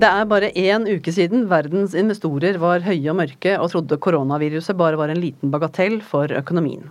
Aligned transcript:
Det 0.00 0.08
er 0.08 0.24
bare 0.24 0.48
én 0.56 0.86
uke 0.88 1.12
siden 1.12 1.42
verdens 1.50 1.92
investorer 1.98 2.56
var 2.62 2.80
høye 2.86 3.10
og 3.10 3.18
mørke 3.18 3.50
og 3.60 3.68
trodde 3.68 3.98
koronaviruset 4.00 4.78
bare 4.78 4.96
var 4.96 5.10
en 5.12 5.18
liten 5.20 5.50
bagatell 5.52 5.98
for 6.00 6.32
økonomien. 6.32 6.86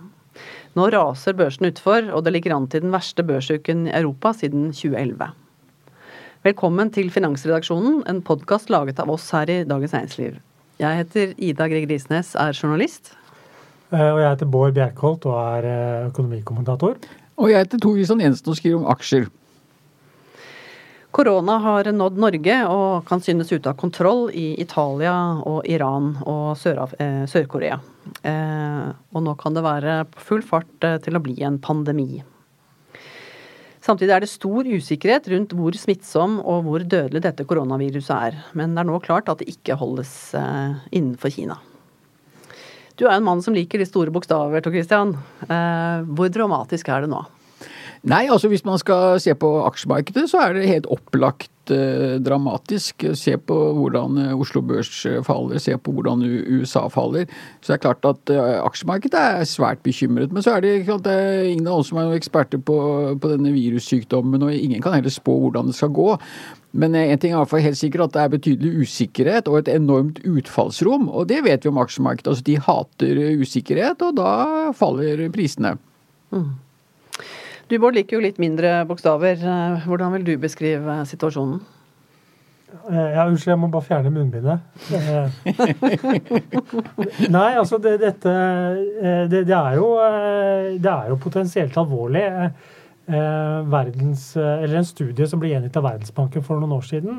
Nå 0.78 0.84
raser 0.94 1.34
børsen 1.34 1.66
utfor, 1.66 2.06
og 2.14 2.22
det 2.22 2.36
ligger 2.36 2.54
an 2.54 2.68
til 2.70 2.84
den 2.84 2.92
verste 2.94 3.24
børsuken 3.26 3.88
i 3.88 3.94
Europa 3.98 4.30
siden 4.38 4.68
2011. 4.70 5.26
Velkommen 6.46 6.92
til 6.94 7.10
Finansredaksjonen, 7.10 8.04
en 8.06 8.22
podkast 8.22 8.70
laget 8.70 9.02
av 9.02 9.10
oss 9.10 9.26
her 9.34 9.50
i 9.50 9.58
Dagens 9.66 9.96
Næringsliv. 9.96 10.38
Jeg 10.78 11.02
heter 11.02 11.34
Ida 11.34 11.66
Greg 11.72 11.90
Risnes, 11.90 12.36
er 12.38 12.54
journalist. 12.54 13.16
Eh, 13.90 14.06
og 14.06 14.22
jeg 14.22 14.36
heter 14.36 14.54
Bård 14.54 14.78
Bjerkholt 14.78 15.26
og 15.26 15.42
er 15.58 15.66
eh, 15.72 16.06
økonomikommentator. 16.12 16.94
Og 17.42 17.50
jeg 17.50 17.66
heter 17.66 17.82
Tor 17.82 17.98
Kristian 17.98 18.22
Jensen 18.22 18.54
og 18.54 18.62
skriver 18.62 18.84
om 18.84 18.90
aksjer. 18.94 19.26
Korona 21.10 21.58
har 21.58 21.88
nådd 21.90 22.18
Norge 22.22 22.56
og 22.70 23.06
kan 23.08 23.22
synes 23.22 23.50
ute 23.50 23.66
av 23.72 23.78
kontroll 23.78 24.28
i 24.30 24.54
Italia 24.62 25.14
og 25.42 25.64
Iran 25.66 26.12
og 26.22 26.52
eh, 26.54 27.24
Sør-Korea. 27.26 27.80
Eh, 28.22 28.84
og 29.10 29.24
nå 29.26 29.34
kan 29.40 29.56
det 29.56 29.64
være 29.66 29.96
på 30.12 30.22
full 30.28 30.44
fart 30.46 30.86
eh, 30.86 31.00
til 31.02 31.18
å 31.18 31.22
bli 31.24 31.34
en 31.46 31.58
pandemi. 31.58 32.22
Samtidig 33.82 34.14
er 34.14 34.22
det 34.22 34.30
stor 34.30 34.68
usikkerhet 34.68 35.26
rundt 35.32 35.56
hvor 35.56 35.74
smittsom 35.74 36.38
og 36.44 36.62
hvor 36.68 36.86
dødelig 36.86 37.24
dette 37.26 37.48
koronaviruset 37.48 38.14
er. 38.14 38.38
Men 38.54 38.76
det 38.76 38.84
er 38.84 38.90
nå 38.92 39.02
klart 39.02 39.32
at 39.32 39.42
det 39.42 39.50
ikke 39.50 39.78
holdes 39.80 40.12
innenfor 40.92 41.32
Kina. 41.32 41.56
Du 43.00 43.06
er 43.08 43.16
en 43.16 43.24
mann 43.24 43.40
som 43.42 43.56
liker 43.56 43.80
de 43.80 43.88
store 43.88 44.12
bokstaver, 44.12 44.60
Tor 44.60 44.76
Christian. 44.76 45.14
Hvor 45.48 46.28
dramatisk 46.30 46.92
er 46.92 47.06
det 47.06 47.10
nå? 47.10 47.24
Nei, 48.08 48.30
altså 48.32 48.48
hvis 48.48 48.62
man 48.64 48.78
skal 48.80 49.18
se 49.20 49.34
på 49.36 49.48
aksjemarkedet, 49.66 50.24
så 50.30 50.40
er 50.40 50.54
det 50.56 50.68
helt 50.70 50.86
opplagt 50.88 51.68
eh, 51.68 52.14
dramatisk. 52.24 53.04
Se 53.18 53.34
på 53.36 53.56
hvordan 53.76 54.16
eh, 54.22 54.30
Oslo 54.32 54.62
Børs 54.64 55.02
eh, 55.04 55.18
faller, 55.26 55.60
se 55.60 55.76
på 55.76 55.92
hvordan 55.92 56.24
USA 56.24 56.86
faller. 56.88 57.28
Så 57.60 57.74
det 57.74 57.76
er 57.76 57.82
klart 57.82 58.08
at 58.08 58.32
eh, 58.32 58.56
aksjemarkedet 58.64 59.20
er 59.20 59.44
svært 59.48 59.82
bekymret. 59.84 60.32
Men 60.32 60.46
så 60.46 60.54
er 60.56 60.64
det, 60.64 60.72
det 60.88 61.12
er 61.12 61.50
ingen 61.50 61.68
av 61.68 61.82
oss 61.82 61.90
som 61.92 62.00
er 62.00 62.14
eksperter 62.16 62.62
på, 62.64 62.78
på, 63.20 63.34
denne 63.34 63.52
virussykdommen, 63.52 64.48
og 64.48 64.56
ingen 64.56 64.80
kan 64.80 64.96
heller 64.96 65.12
spå 65.12 65.36
hvordan 65.44 65.68
det 65.68 65.76
skal 65.76 65.92
gå. 66.00 66.08
Men 66.72 66.96
én 66.96 67.12
en 67.12 67.20
ting 67.20 67.36
er 67.36 67.66
helt 67.66 67.82
sikkert 67.82 68.06
at 68.06 68.16
det 68.16 68.24
er 68.24 68.32
betydelig 68.32 68.86
usikkerhet 68.86 69.50
og 69.50 69.60
et 69.60 69.70
enormt 69.74 70.24
utfallsrom. 70.24 71.10
Og 71.12 71.28
det 71.28 71.44
vet 71.44 71.68
vi 71.68 71.74
om 71.74 71.84
aksjemarkedet. 71.84 72.32
Altså 72.32 72.48
de 72.48 72.56
hater 72.64 73.22
usikkerhet, 73.44 74.08
og 74.08 74.16
da 74.16 74.72
faller 74.72 75.28
prisene. 75.36 75.76
Mm. 76.32 76.48
Du 77.70 77.76
Bård 77.78 77.94
liker 77.94 78.16
jo 78.16 78.24
litt 78.24 78.40
mindre 78.42 78.80
bokstaver. 78.88 79.38
Eh, 79.38 79.84
hvordan 79.86 80.10
vil 80.16 80.24
du 80.26 80.32
beskrive 80.42 81.04
situasjonen? 81.06 81.60
Eh, 82.90 83.10
ja, 83.14 83.28
Unnskyld, 83.28 83.52
jeg 83.52 83.60
må 83.62 83.68
bare 83.70 83.86
fjerne 83.86 84.10
munnbindet. 84.10 84.58
Nei, 87.36 87.52
altså 87.60 87.78
det, 87.82 87.94
dette 88.02 88.32
det, 89.30 89.44
det, 89.46 89.54
er 89.54 89.78
jo, 89.78 89.86
det 90.82 90.94
er 90.96 91.12
jo 91.12 91.22
potensielt 91.22 91.78
alvorlig. 91.78 92.26
Verdens, 93.10 94.36
eller 94.38 94.76
En 94.78 94.84
studie 94.86 95.26
som 95.26 95.40
ble 95.42 95.48
gjengitt 95.50 95.74
av 95.78 95.86
Verdensbanken 95.88 96.44
for 96.46 96.62
noen 96.62 96.76
år 96.76 96.84
siden, 96.86 97.16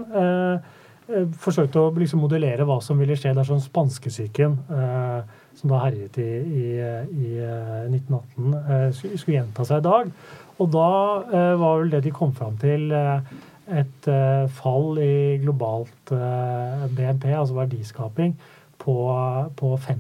forsøkte 1.44 1.82
å 1.82 1.92
liksom 1.98 2.22
modellere 2.24 2.64
hva 2.68 2.78
som 2.84 3.00
ville 3.02 3.18
skje 3.20 3.34
dersom 3.36 3.60
spanskesyken, 3.60 4.56
som 5.60 5.74
da 5.74 5.82
herjet 5.84 6.18
i, 6.22 6.30
i, 6.42 6.68
i 6.78 7.32
1918, 7.92 8.94
skulle 9.18 9.38
gjenta 9.38 9.66
seg 9.68 9.82
i 9.82 9.88
dag. 9.90 10.14
Og 10.62 10.70
da 10.74 10.90
eh, 11.32 11.54
var 11.60 11.82
vel 11.82 11.94
det 11.94 12.04
de 12.06 12.14
kom 12.14 12.34
fram 12.38 12.58
til 12.62 12.92
eh, 12.94 13.34
et 13.82 14.10
eh, 14.12 14.46
fall 14.52 15.00
i 15.02 15.40
globalt 15.42 16.12
BNP, 16.12 17.30
altså 17.32 17.56
verdiskaping, 17.56 18.36
på, 18.82 18.96
på 19.56 19.76
5 19.78 20.00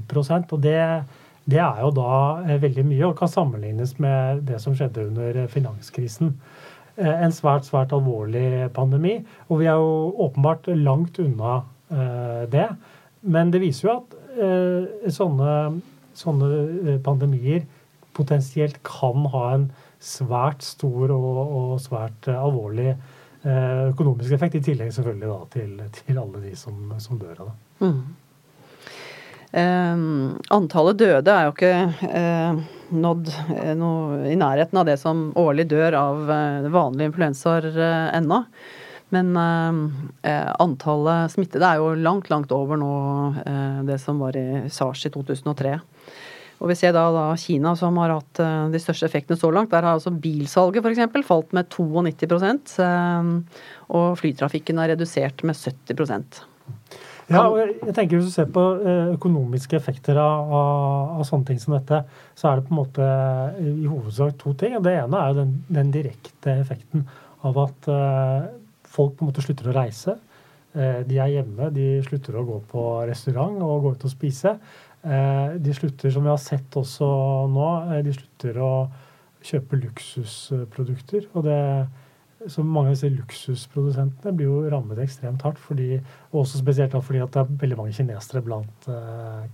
Og 0.52 0.62
det, 0.62 1.04
det, 1.46 1.60
er 1.60 1.82
jo 1.82 1.92
da 1.94 2.58
veldig 2.60 2.86
mye 2.86 3.06
og 3.06 3.18
kan 3.20 3.30
sammenlignes 3.30 4.00
med 4.00 4.42
det 4.50 4.58
som 4.62 4.76
skjedde 4.76 5.06
under 5.08 5.48
finanskrisen. 5.48 6.34
En 6.98 7.32
svært, 7.32 7.70
svært 7.70 7.94
alvorlig 7.94 8.72
pandemi. 8.74 9.20
Og 9.50 9.62
vi 9.62 9.70
er 9.70 9.78
jo 9.78 10.16
åpenbart 10.26 10.68
langt 10.76 11.20
unna 11.22 11.62
det. 12.50 12.68
Men 13.22 13.54
det 13.54 13.62
viser 13.62 13.88
jo 13.88 13.96
at 14.00 14.18
sånne, 15.12 15.53
sånne 16.18 16.97
pandemier 17.06 17.63
potensielt 18.18 18.79
kan 18.88 19.25
ha 19.34 19.44
en 19.56 19.68
svært 20.02 20.66
stor 20.66 21.13
og, 21.13 21.38
og 21.41 21.75
svært 21.81 22.29
eh, 22.29 22.38
alvorlig 22.38 22.90
eh, 22.91 23.84
økonomisk 23.91 24.34
effekt, 24.35 24.57
i 24.57 24.66
tillegg 24.72 24.91
selvfølgelig 24.96 25.29
da, 25.29 25.38
til, 25.53 25.78
til 26.02 26.19
alle 26.22 26.44
de 26.47 26.56
som, 26.57 26.91
som 27.02 27.22
dør 27.22 27.44
av 27.44 27.52
det. 27.52 27.56
Mm. 27.85 28.02
Eh, 29.62 30.03
antallet 30.58 31.00
døde 31.00 31.34
er 31.35 31.47
jo 31.47 31.56
ikke 31.56 31.73
eh, 32.09 32.62
nådd 33.06 33.34
eh, 33.58 33.73
noe 33.78 34.22
i 34.31 34.38
nærheten 34.40 34.81
av 34.81 34.88
det 34.90 34.97
som 35.02 35.29
årlig 35.40 35.68
dør 35.72 35.97
av 36.00 36.31
eh, 36.38 36.69
vanlige 36.72 37.12
influensaer 37.12 37.69
ennå. 38.18 38.46
Men 39.12 39.36
antallet 40.24 41.34
smittede 41.34 41.68
er 41.68 41.82
jo 41.82 41.90
langt, 42.00 42.30
langt 42.32 42.52
over 42.56 42.80
nå 42.80 42.92
det 43.84 43.98
som 44.00 44.22
var 44.24 44.38
i 44.40 44.70
SARS 44.72 45.04
i 45.10 45.12
2003. 45.12 45.74
Og 46.62 46.70
vi 46.70 46.78
ser 46.78 46.94
da, 46.94 47.08
da, 47.14 47.26
Kina 47.42 47.74
som 47.78 47.98
har 48.02 48.14
hatt 48.14 48.42
eh, 48.42 48.70
de 48.74 48.82
største 48.82 49.08
effektene 49.10 49.40
så 49.40 49.50
langt. 49.54 49.72
Der 49.74 49.82
har 49.82 49.98
altså 49.98 50.14
bilsalget 50.14 50.86
f.eks. 50.86 51.26
falt 51.26 51.56
med 51.58 51.70
92 51.74 52.78
uh, 52.78 52.86
eh, 52.86 53.59
og 53.97 54.08
flytrafikken 54.22 54.82
er 54.82 54.94
redusert 54.94 55.41
med 55.47 55.58
70% 55.58 56.44
ja, 57.32 57.46
og 57.47 57.62
jeg 57.62 57.94
tenker 57.96 58.20
Hvis 58.20 58.28
du 58.28 58.34
ser 58.34 58.50
på 58.52 58.62
uh, 58.84 59.14
økonomiske 59.16 59.78
effekter 59.78 60.18
av, 60.20 60.52
av, 60.52 61.12
av, 61.16 61.26
sånne 61.28 61.47
ting 61.47 61.62
som 61.64 61.78
dette, 61.78 62.02
så 62.38 62.50
er 62.50 62.59
det 62.59 62.68
på 62.68 62.76
en 62.76 62.82
måte 62.82 63.08
i 63.64 63.88
hovedsak 63.88 64.35
to 64.41 64.52
ting. 64.59 64.76
Det 64.84 64.94
ene 65.00 65.22
er 65.22 65.32
jo 65.32 65.38
den, 65.40 65.53
den 65.72 65.94
direkte 65.96 66.58
effekten 66.59 67.08
av 67.47 67.58
at 67.64 67.88
folk 68.91 69.17
på 69.17 69.26
en 69.26 69.32
måte 69.32 69.43
slutter 69.46 69.72
å 69.72 69.76
reise. 69.76 70.17
De 70.72 71.17
er 71.20 71.34
hjemme, 71.34 71.67
de 71.76 71.97
slutter 72.05 72.38
å 72.40 72.46
gå 72.47 72.58
på 72.72 72.82
restaurant 73.09 73.58
og 73.66 73.82
gå 73.84 73.90
ut 73.97 74.05
og 74.08 74.14
spise. 74.14 74.53
Eh, 75.02 75.55
de 75.58 75.73
slutter, 75.73 76.11
som 76.14 76.23
vi 76.23 76.29
har 76.29 76.38
sett 76.38 76.78
også 76.78 77.08
nå, 77.49 77.70
eh, 77.90 78.03
de 78.05 78.14
slutter 78.14 78.61
å 78.61 78.73
kjøpe 79.41 79.79
luksusprodukter. 79.82 81.26
Og 81.34 81.47
det, 81.47 81.58
så 82.47 82.61
mange 82.66 82.91
av 82.91 82.96
disse 82.96 83.09
luksusprodusentene 83.09 84.34
blir 84.38 84.52
jo 84.52 84.70
rammet 84.70 85.02
ekstremt 85.02 85.41
hardt. 85.41 85.58
Fordi, 85.58 85.96
og 86.29 86.44
også 86.44 86.61
spesielt 86.61 86.94
fordi 86.94 87.23
at 87.23 87.34
det 87.34 87.41
er 87.41 87.61
veldig 87.66 87.79
mange 87.79 87.97
kinesere 87.97 88.44
blant 88.46 88.90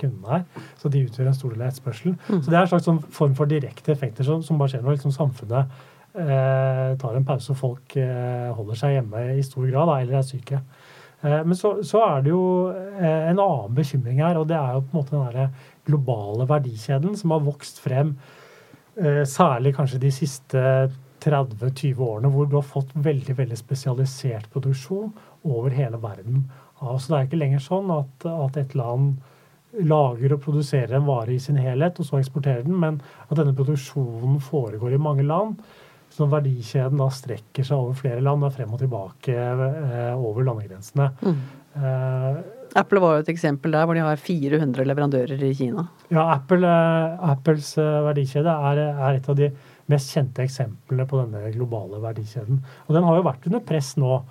kundene 0.02 0.34
her. 0.34 0.66
Så 0.82 0.92
de 0.92 1.06
utgjør 1.08 1.32
en 1.32 1.40
stor 1.40 1.56
del 1.56 1.64
av 1.64 1.70
etterspørselen. 1.72 2.20
Mm. 2.28 2.42
Så 2.42 2.52
det 2.52 2.58
er 2.58 2.66
en 2.66 2.74
slags 2.74 2.90
sånn 2.90 3.04
form 3.20 3.38
for 3.40 3.48
direkte 3.48 3.96
effekter 3.96 4.28
som, 4.28 4.44
som 4.44 4.60
bare 4.60 4.76
skjer 4.76 4.84
når 4.84 5.00
liksom 5.00 5.16
samfunnet 5.16 5.64
eh, 5.64 5.94
tar 6.18 7.18
en 7.18 7.26
pause 7.28 7.52
og 7.54 7.60
folk 7.60 7.96
eh, 8.02 8.48
holder 8.58 8.80
seg 8.80 8.96
hjemme 8.96 9.24
i 9.38 9.44
stor 9.46 9.68
grad, 9.70 9.92
eller 10.02 10.18
er 10.18 10.26
syke. 10.26 10.62
Eh, 11.22 11.44
men 11.46 11.56
så, 11.56 11.78
så, 11.84 12.02
er 12.06 12.26
det 12.26 12.34
jo 12.34 12.44
eh, 12.70 13.30
en 13.32 13.40
annen 13.40 13.78
bekymring 13.78 14.22
her, 14.22 14.38
og 14.38 14.50
det 14.50 14.58
er 14.58 14.76
jo 14.76 14.84
på 14.86 14.94
en 14.94 15.00
måte 15.00 15.16
den 15.16 15.32
der 15.34 15.72
globale 15.88 16.48
verdikjeden 16.50 17.18
som 17.18 17.34
har 17.34 17.46
vokst 17.46 17.82
frem, 17.82 18.14
eh, 19.00 19.24
særlig 19.30 19.74
kanskje 19.78 20.02
de 20.04 20.14
siste 20.14 20.66
30-20 21.24 22.04
årene, 22.06 22.30
hvor 22.34 22.46
du 22.46 22.60
har 22.60 22.68
fått 22.68 22.94
veldig 22.94 23.38
veldig 23.40 23.58
spesialisert 23.58 24.52
produksjon 24.54 25.10
over 25.48 25.74
hele 25.74 25.98
verden. 26.02 26.46
Så 26.78 27.10
det 27.10 27.16
er 27.18 27.26
ikke 27.26 27.40
lenger 27.42 27.64
sånn 27.64 27.90
at, 27.90 28.28
at 28.30 28.60
et 28.62 28.76
land 28.78 29.16
lager 29.82 30.36
og 30.36 30.44
produserer 30.44 30.94
en 30.94 31.08
vare 31.08 31.34
i 31.34 31.40
sin 31.42 31.58
helhet, 31.58 31.98
og 31.98 32.06
så 32.06 32.20
eksporterer 32.20 32.62
den, 32.68 32.78
men 32.78 33.00
at 33.26 33.34
denne 33.40 33.56
produksjonen 33.58 34.38
foregår 34.46 34.94
i 34.94 35.02
mange 35.02 35.26
land. 35.26 35.58
Så 36.14 36.26
verdikjeden 36.32 37.00
da 37.02 37.08
strekker 37.14 37.66
seg 37.68 37.78
over 37.78 37.98
flere 37.98 38.24
land, 38.26 38.42
da 38.46 38.52
frem 38.54 38.74
og 38.74 38.82
tilbake 38.82 39.36
eh, 39.36 40.14
over 40.16 40.48
landegrensene. 40.48 41.12
Mm. 41.22 41.42
Eh, 41.78 42.40
Apple 42.78 43.02
var 43.02 43.16
jo 43.16 43.24
et 43.24 43.32
eksempel 43.32 43.74
der, 43.74 43.86
hvor 43.88 43.98
de 43.98 44.04
har 44.04 44.20
400 44.22 44.86
leverandører 44.86 45.42
i 45.48 45.54
Kina. 45.58 45.88
Ja, 46.14 46.28
Apple, 46.36 46.68
eh, 46.68 47.32
Apples 47.32 47.72
eh, 47.82 47.98
verdikjede 48.08 48.54
er, 48.72 48.84
er, 48.92 49.18
et 49.18 49.30
av 49.30 49.38
de 49.40 49.50
mest 49.92 50.14
kjente 50.14 50.44
eksemplene 50.44 51.08
på 51.08 51.22
denne 51.22 51.52
globale 51.56 52.02
verdikjeden. 52.04 52.62
Og 52.88 52.98
den 52.98 53.08
har 53.08 53.18
jo 53.18 53.28
vært 53.28 53.48
under 53.50 53.64
press 53.66 53.94
nå 54.00 54.22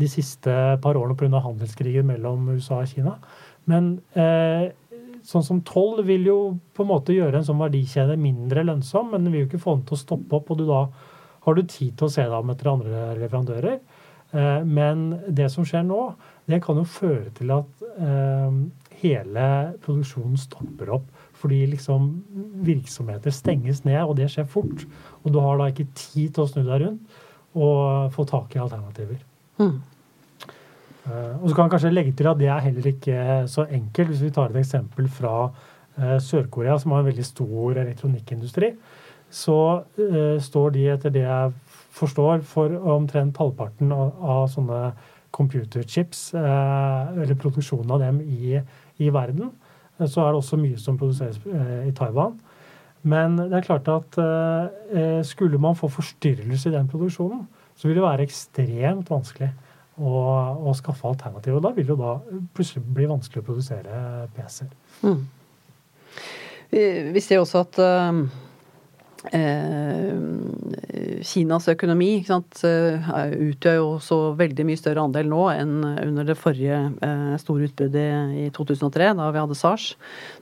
de 0.00 0.08
siste 0.10 0.54
par 0.82 0.98
årene 0.98 1.16
pga. 1.16 1.42
handelskrigen 1.44 2.08
mellom 2.08 2.48
USA 2.56 2.80
og 2.82 2.90
Kina. 2.90 3.14
Men 3.70 3.94
eh, 4.18 4.72
sånn 5.24 5.46
som 5.46 5.62
toll 5.64 6.02
vil 6.04 6.26
jo 6.28 6.38
på 6.74 6.84
en 6.84 6.90
måte 6.90 7.14
gjøre 7.14 7.40
en 7.40 7.46
sånn 7.46 7.62
verdikjede 7.62 8.18
mindre 8.20 8.66
lønnsom, 8.66 9.12
men 9.12 9.24
den 9.24 9.32
vil 9.32 9.44
jo 9.44 9.50
ikke 9.52 9.62
få 9.62 9.78
den 9.78 9.86
til 9.88 9.96
å 9.96 10.02
stoppe 10.02 10.40
opp, 10.40 10.50
og 10.50 10.60
du 10.60 10.66
da 10.68 10.82
har 11.44 11.56
du 11.56 11.62
tid 11.68 11.92
til 11.96 12.08
å 12.08 12.12
se 12.12 12.24
deg 12.24 12.36
om 12.38 12.52
etter 12.52 12.70
andre 12.72 13.04
leverandører. 13.20 13.78
Eh, 14.34 14.62
men 14.64 15.10
det 15.28 15.50
som 15.52 15.66
skjer 15.66 15.84
nå, 15.86 16.00
det 16.50 16.60
kan 16.64 16.78
jo 16.80 16.86
føre 16.88 17.30
til 17.36 17.52
at 17.54 17.84
eh, 17.94 18.56
hele 19.04 19.48
produksjonen 19.84 20.40
stopper 20.40 20.94
opp. 20.98 21.10
Fordi 21.44 21.60
liksom 21.74 22.08
virksomheter 22.64 23.34
stenges 23.34 23.82
ned, 23.84 24.00
og 24.06 24.16
det 24.16 24.30
skjer 24.32 24.48
fort. 24.48 24.86
Og 25.22 25.34
du 25.34 25.40
har 25.44 25.60
da 25.60 25.68
ikke 25.68 25.90
tid 25.92 26.32
til 26.32 26.46
å 26.46 26.48
snu 26.48 26.62
deg 26.64 26.86
rundt 26.86 27.20
og 27.54 28.14
få 28.14 28.24
tak 28.26 28.56
i 28.56 28.62
alternativer. 28.62 29.20
Mm. 29.60 29.76
Og 31.04 31.44
så 31.44 31.52
kan 31.52 31.66
jeg 31.66 31.72
kanskje 31.74 31.92
legge 31.92 32.14
til 32.16 32.26
at 32.26 32.40
det 32.40 32.48
er 32.50 32.64
heller 32.64 32.88
ikke 32.88 33.18
så 33.52 33.66
enkelt. 33.68 34.08
Hvis 34.10 34.24
vi 34.24 34.32
tar 34.34 34.50
et 34.50 34.58
eksempel 34.58 35.06
fra 35.12 35.52
Sør-Korea, 35.94 36.74
som 36.80 36.96
har 36.96 37.04
en 37.04 37.10
veldig 37.12 37.26
stor 37.28 37.78
elektronikkindustri, 37.84 38.72
så 39.34 39.58
uh, 39.82 40.36
står 40.42 40.76
de, 40.76 40.86
etter 40.94 41.14
det 41.14 41.24
jeg 41.24 41.52
forstår, 41.94 42.44
for 42.46 42.72
omtrent 42.94 43.38
halvparten 43.38 43.92
av, 43.94 44.14
av 44.18 44.46
sånne 44.50 44.80
computerchips, 45.34 46.28
eller 46.38 47.34
produksjonen 47.42 47.90
av 47.90 48.02
dem 48.04 48.20
i, 48.22 48.60
i 49.02 49.08
verden. 49.10 49.48
Så 49.98 50.22
er 50.22 50.28
det 50.28 50.38
også 50.38 50.58
mye 50.60 50.78
som 50.78 50.98
produseres 50.98 51.40
i 51.42 51.90
Taiwan. 51.98 52.36
Men 53.02 53.34
det 53.40 53.56
er 53.58 53.66
klart 53.66 53.90
at 53.90 54.18
skulle 55.26 55.58
man 55.58 55.74
få 55.74 55.90
forstyrrelse 55.90 56.70
i 56.70 56.76
den 56.76 56.86
produksjonen, 56.90 57.42
så 57.74 57.88
vil 57.88 57.98
det 57.98 58.06
være 58.06 58.26
ekstremt 58.28 59.10
vanskelig 59.10 59.50
å, 59.98 60.12
å 60.66 60.74
skaffe 60.76 61.06
alternativer. 61.08 61.62
Da 61.62 61.72
vil 61.74 61.86
det 61.88 61.96
da 61.98 62.16
plutselig 62.56 62.84
bli 62.96 63.06
vanskelig 63.10 63.42
å 63.42 63.46
produsere 63.46 64.00
PC-er. 64.34 64.72
Mm. 65.04 65.20
Vi, 66.70 66.84
vi, 67.14 67.22
ser 67.22 67.42
også 67.42 67.62
at 67.62 67.78
uh, 67.78 67.86
eh, 68.08 68.40
Kinas 71.24 71.68
økonomi 71.72 72.10
sant, 72.28 72.60
uh, 72.66 73.08
utgjør 73.32 73.78
jo 73.78 73.86
så 74.04 74.18
veldig 74.36 74.66
mye 74.68 74.80
større 74.80 75.00
andel 75.06 75.30
nå 75.32 75.46
enn 75.54 75.74
under 75.86 76.28
det 76.28 76.36
forrige 76.36 76.76
uh, 77.00 77.32
store 77.40 77.70
utbruddet 77.70 78.36
i 78.42 78.46
2003, 78.54 79.14
da 79.16 79.30
vi 79.32 79.40
hadde 79.40 79.56
SARS. 79.58 79.94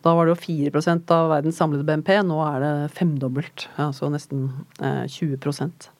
Da 0.02 0.16
var 0.18 0.26
det 0.26 0.34
jo 0.34 0.42
4% 0.66 1.14
av 1.14 1.30
verdens 1.36 1.58
samlede 1.62 1.86
BNP. 1.86 2.10
Nå 2.26 2.42
er 2.48 2.58
det 2.64 2.74
femdobbelt, 2.98 3.68
altså 3.80 4.10
nesten 4.12 4.48
20% 4.82 5.92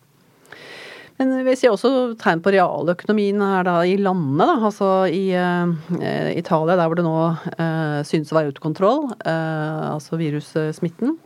men 1.23 1.45
vi 1.47 1.55
ser 1.59 1.73
også 1.73 2.15
tegn 2.21 2.43
på 2.43 2.53
realøkonomien 2.55 3.43
her 3.45 3.67
da 3.67 3.77
i 3.87 3.97
landene. 4.01 4.47
Da. 4.49 4.57
Altså 4.69 4.91
i 5.13 5.25
eh, 5.37 6.31
Italia, 6.39 6.77
der 6.79 6.89
hvor 6.89 6.99
det 6.99 7.07
nå 7.07 7.17
eh, 7.55 7.99
synes 8.09 8.33
å 8.33 8.39
være 8.39 8.55
ute 8.55 8.65
kontroll, 8.65 9.07
eh, 9.21 9.83
altså 9.93 10.19
virussmitten. 10.21 11.19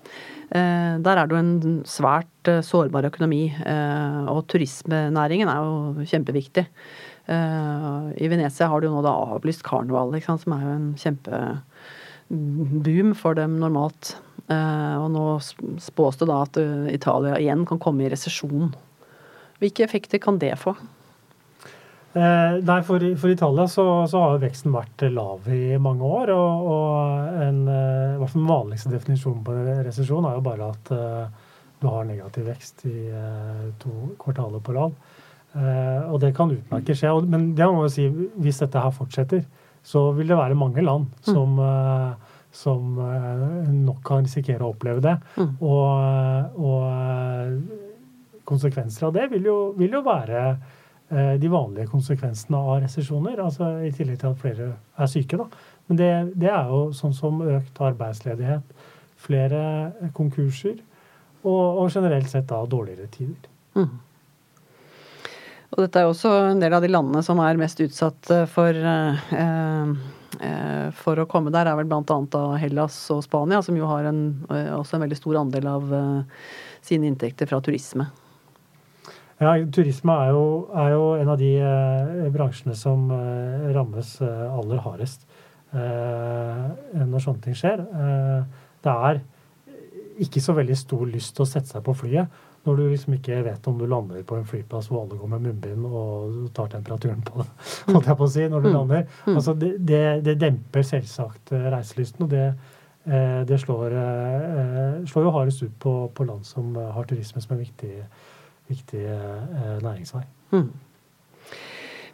Der 0.51 1.19
er 1.19 1.27
det 1.27 1.35
jo 1.35 1.43
en 1.43 1.83
svært 1.89 2.49
sårbar 2.63 3.05
økonomi. 3.09 3.55
og 4.31 4.47
turismenæringen 4.47 5.49
er 5.51 5.59
jo 5.65 6.05
kjempeviktig. 6.07 6.67
I 7.27 8.29
Venezia 8.31 8.69
har 8.71 8.81
de 8.81 8.87
jo 8.87 8.95
nå 8.95 9.03
da 9.03 9.11
avlyst 9.35 9.67
karneval, 9.67 10.15
som 10.23 10.55
er 10.55 10.63
jo 10.63 10.71
en 10.77 10.95
kjempeboom 11.03 13.11
for 13.19 13.35
dem 13.35 13.59
normalt. 13.59 14.15
og 14.47 15.11
nå 15.11 15.43
spås 15.83 16.15
det 16.21 16.31
da 16.31 16.47
at 16.47 16.55
Italia 16.95 17.35
igjen 17.41 17.67
kan 17.67 17.83
komme 17.83 18.07
i 18.07 18.11
resesjon. 18.13 18.71
Hvilke 19.59 19.83
effekter 19.83 20.23
kan 20.23 20.39
det 20.39 20.55
få? 20.61 20.77
Eh, 22.17 22.55
nei, 22.65 22.79
for, 22.83 23.03
for 23.21 23.29
Italia 23.29 23.67
så, 23.69 23.85
så, 24.09 24.21
har 24.23 24.39
veksten 24.41 24.73
vært 24.73 25.03
lav 25.13 25.45
i 25.53 25.77
mange 25.83 26.07
år. 26.07 26.33
Og, 26.33 26.69
og 26.73 27.43
en, 27.45 27.59
eh, 27.69 28.23
den 28.33 28.47
vanligste 28.49 28.93
definisjonen 28.95 29.43
på 29.45 29.57
resesjon 29.85 30.25
er 30.25 30.39
jo 30.39 30.47
bare 30.47 30.71
at 30.73 30.93
eh, 30.97 31.43
du 31.83 31.91
har 31.93 32.07
negativ 32.09 32.49
vekst 32.49 32.87
i 32.89 32.95
to 33.83 33.93
kvartaler 34.23 34.63
på 34.65 34.73
rad. 34.79 34.97
Eh, 35.57 36.07
og 36.09 36.23
det 36.23 36.33
kan 36.39 36.55
utmerket 36.55 36.97
skje. 37.03 37.13
Men 37.29 37.51
det 37.59 37.69
må 37.69 37.85
jo 37.85 37.93
si, 37.93 38.09
hvis 38.09 38.63
dette 38.65 38.81
her 38.81 38.97
fortsetter, 38.97 39.45
så 39.87 40.09
vil 40.17 40.33
det 40.33 40.41
være 40.41 40.57
mange 40.59 40.83
land 40.83 41.11
mm. 41.21 41.29
som, 41.29 41.61
som 42.51 42.97
nok 43.85 44.01
kan 44.09 44.25
risikere 44.25 44.65
å 44.65 44.73
oppleve 44.73 45.05
det. 45.05 45.13
Mm. 45.37 45.53
og, 45.63 46.57
og 46.59 48.49
konsekvenser 48.49 49.07
av 49.07 49.15
det 49.15 49.29
vil 49.31 49.47
jo, 49.47 49.57
vil 49.79 49.95
jo 49.95 50.03
være 50.07 50.43
de 51.09 51.49
vanlige 51.53 51.87
konsekvensene 51.87 52.59
av 52.59 52.81
resesjoner. 52.83 53.39
Altså 53.39 53.69
I 53.87 53.93
tillegg 53.95 54.19
til 54.19 54.33
at 54.33 54.41
flere 54.41 54.65
er 54.75 55.11
syke. 55.11 55.39
da. 55.39 55.47
Men 55.87 56.01
det, 56.01 56.11
det, 56.35 56.51
er 56.51 56.71
jo 56.71 56.81
sånn 56.97 57.15
som 57.15 57.39
økt 57.47 57.79
arbeidsledighet, 57.79 58.75
flere 59.27 59.61
konkurser 60.17 60.81
og, 61.47 61.63
og 61.85 61.95
generelt 61.95 62.29
sett 62.31 62.49
da 62.51 62.59
dårligere 62.67 63.07
tider. 63.15 63.47
Mm. 63.79 63.95
Og 65.77 65.83
dette 65.83 66.01
er 66.01 66.07
jo 66.07 66.13
også 66.15 66.33
en 66.51 66.61
del 66.63 66.75
av 66.77 66.85
de 66.85 66.91
landene 66.91 67.23
som 67.27 67.41
er 67.43 67.59
mest 67.61 67.81
utsatt 67.85 68.31
eh, 68.33 68.45
for, 68.51 68.77
eh, 68.77 69.33
eh, 69.37 70.93
for 70.97 71.23
å 71.23 71.27
komme 71.31 71.53
der, 71.55 71.71
er 71.71 71.79
vel 71.79 71.89
bl.a. 71.91 72.43
Hellas 72.61 72.99
og 73.15 73.25
Spania, 73.27 73.63
som 73.67 73.79
jo 73.79 73.89
har 73.91 74.09
en, 74.11 74.23
eh, 74.51 74.71
også 74.75 74.97
en 74.97 75.07
veldig 75.07 75.19
stor 75.19 75.43
andel 75.43 75.69
av 75.71 75.91
eh, 75.99 76.47
sine 76.87 77.11
inntekter 77.11 77.51
fra 77.51 77.61
turisme. 77.63 78.09
Ja, 79.37 79.53
Turisme 79.69 80.15
er 80.25 80.31
jo, 80.33 80.45
er 80.73 80.93
jo 80.95 81.09
en 81.21 81.29
av 81.29 81.37
de 81.41 81.51
eh, 81.61 82.29
bransjene 82.33 82.73
som 82.79 83.11
eh, 83.13 83.67
rammes 83.77 84.15
eh, 84.25 84.45
aller 84.49 84.81
hardest 84.81 85.27
eh, 85.77 87.03
når 87.03 87.25
sånne 87.25 87.45
ting 87.45 87.57
skjer. 87.59 87.83
Eh, 87.85 88.63
det 88.87 88.95
er 89.11 89.21
ikke 90.25 90.41
så 90.41 90.55
veldig 90.57 90.77
stor 90.81 91.03
lyst 91.11 91.35
til 91.37 91.45
å 91.45 91.49
sette 91.51 91.69
seg 91.69 91.85
på 91.85 91.93
flyet 92.01 92.45
når 92.67 92.79
du 92.81 92.85
liksom 92.89 93.15
ikke 93.15 93.43
vet 93.47 93.67
om 93.71 93.77
du 93.79 93.85
lander 93.87 94.25
på 94.27 94.39
en 94.39 94.47
flyplass 94.49 94.89
hvor 94.91 95.05
alle 95.05 95.19
går 95.21 95.29
med 95.35 95.45
munnbind 95.45 95.85
og 95.87 96.49
tar 96.57 96.73
temperaturen 96.73 97.21
på 97.23 97.43
det, 97.43 97.47
holdt 97.93 98.09
jeg 98.09 98.19
på 98.19 98.27
å 98.27 98.33
si, 98.33 98.47
når 98.51 98.65
du 98.65 98.71
mm. 98.71 98.73
lander. 98.75 99.05
Mm. 99.27 99.35
Altså, 99.37 99.55
det, 99.61 99.69
det, 99.87 100.01
det 100.27 100.35
demper 100.41 100.87
selvsagt 100.89 101.53
eh, 101.53 101.69
reiselysten, 101.77 102.25
og 102.25 102.33
det, 102.33 102.49
det 103.47 103.61
slår, 103.63 103.93
slår, 105.07 105.27
jo 105.29 105.31
hardest 105.37 105.61
ut 105.63 105.77
på, 105.79 105.93
på 106.11 106.25
land 106.27 106.43
som 106.43 106.73
har 106.75 107.07
turisme 107.07 107.39
som 107.39 107.53
en 107.55 107.61
viktig 107.61 108.01
viktig 108.71 109.05
eh, 109.13 109.79
næringsvei. 109.85 110.25
Mm. 110.55 110.69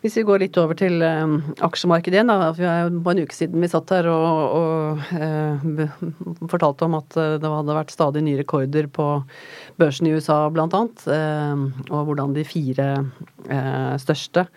Hvis 0.03 0.17
vi 0.19 0.25
går 0.27 0.43
litt 0.43 0.57
over 0.59 0.75
til 0.75 0.99
um, 0.99 1.37
aksjemarkedet 1.63 2.17
igjen. 2.17 2.31
Da. 2.33 2.49
Det 2.57 2.65
var 3.07 3.15
en 3.15 3.21
uke 3.23 3.37
siden 3.37 3.63
vi 3.63 3.69
satt 3.71 3.93
her 3.95 4.09
og, 4.11 4.57
og 4.59 5.13
eh, 5.15 5.85
fortalte 6.51 6.89
om 6.89 6.97
at 6.99 7.15
det 7.15 7.53
hadde 7.53 7.77
vært 7.77 7.95
stadig 7.95 8.25
nye 8.27 8.41
rekorder 8.41 8.89
på 8.91 9.07
børsen 9.79 10.11
i 10.11 10.17
USA 10.17 10.41
bl.a. 10.51 10.67
Eh, 10.67 11.63
og 11.87 12.01
hvordan 12.09 12.35
de 12.35 12.49
fire 12.49 12.89
eh, 13.47 13.95
største 14.03 14.49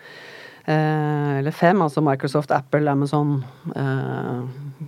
Eh, 0.66 1.38
eller 1.38 1.54
fem, 1.54 1.82
altså 1.82 2.02
Microsoft, 2.02 2.50
Apple, 2.50 2.90
Amazon, 2.90 3.44
eh, 3.76 4.40